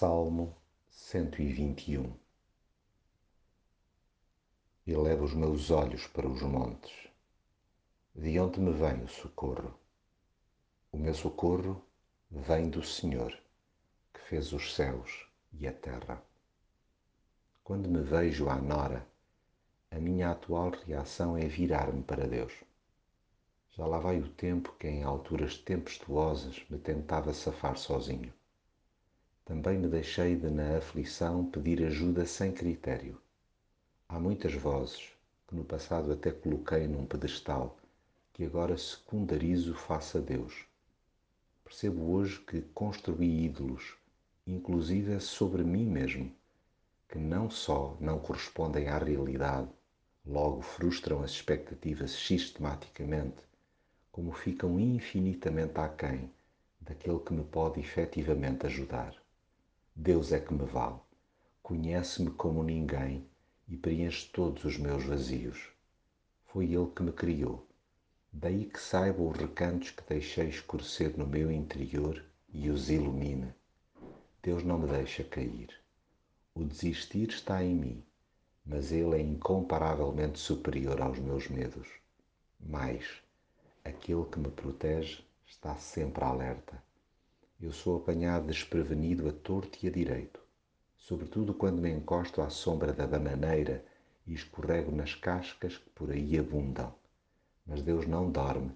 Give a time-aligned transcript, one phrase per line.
[0.00, 0.56] Salmo
[0.88, 2.10] 121
[4.86, 7.10] Elevo os meus olhos para os montes.
[8.14, 9.78] De onde me vem o socorro?
[10.90, 11.84] O meu socorro
[12.30, 13.38] vem do Senhor,
[14.14, 16.24] que fez os céus e a terra.
[17.62, 19.06] Quando me vejo à nora,
[19.90, 22.54] a minha atual reação é virar-me para Deus.
[23.72, 28.32] Já lá vai o tempo que em alturas tempestuosas me tentava safar sozinho
[29.50, 33.20] também me deixei de, na aflição, pedir ajuda sem critério.
[34.08, 35.10] Há muitas vozes
[35.48, 37.76] que no passado até coloquei num pedestal,
[38.32, 40.66] que agora secundarizo face a Deus.
[41.64, 43.96] Percebo hoje que construí ídolos,
[44.46, 46.32] inclusive sobre mim mesmo,
[47.08, 49.68] que não só não correspondem à realidade,
[50.24, 53.42] logo frustram as expectativas sistematicamente,
[54.12, 56.30] como ficam infinitamente aquém
[56.80, 59.20] daquele que me pode efetivamente ajudar.
[60.02, 60.98] Deus é que me vale,
[61.62, 63.28] conhece-me como ninguém
[63.68, 65.68] e preenche todos os meus vazios.
[66.46, 67.68] Foi Ele que me criou.
[68.32, 73.52] Daí que saiba os recantos que deixei escurecer no meu interior e os ilumine.
[74.42, 75.68] Deus não me deixa cair.
[76.54, 78.02] O desistir está em mim,
[78.64, 81.88] mas Ele é incomparavelmente superior aos meus medos.
[82.58, 83.04] Mais,
[83.84, 86.82] aquele que me protege está sempre alerta
[87.62, 90.40] eu sou apanhado desprevenido a torto e a direito,
[90.96, 93.84] sobretudo quando me encosto à sombra da bananeira
[94.26, 96.94] e escorrego nas cascas que por aí abundam.
[97.66, 98.72] Mas Deus não dorme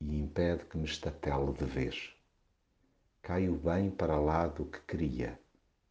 [0.00, 2.14] e impede que me estatele de vez.
[3.20, 5.36] Caio bem para lá do que queria,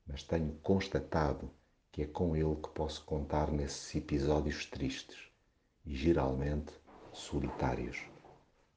[0.08, 1.52] mas tenho constatado
[1.92, 5.30] que é com Ele que posso contar nesses episódios tristes
[5.86, 6.72] e geralmente
[7.12, 8.02] solitários.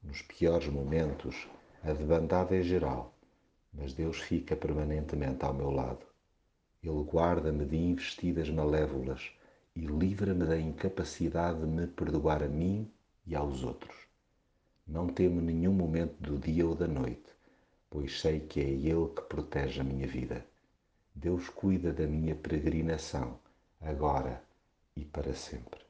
[0.03, 1.47] Nos piores momentos,
[1.81, 3.14] a debandada é geral
[3.77, 6.05] mas Deus fica permanentemente ao meu lado.
[6.81, 9.31] Ele guarda-me de investidas malévolas
[9.75, 12.89] e livra-me da incapacidade de me perdoar a mim
[13.25, 13.95] e aos outros.
[14.87, 17.29] Não temo nenhum momento do dia ou da noite,
[17.89, 20.45] pois sei que é Ele que protege a minha vida.
[21.13, 23.39] Deus cuida da minha peregrinação,
[23.81, 24.43] agora
[24.95, 25.84] e para sempre.